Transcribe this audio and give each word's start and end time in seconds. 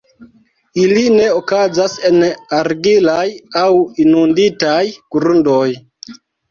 Ili 0.83 1.03
ne 1.15 1.27
okazas 1.41 1.99
en 2.11 2.19
argilaj 2.63 3.29
aŭ 3.65 3.69
inunditaj 4.07 4.85
grundoj. 5.17 5.65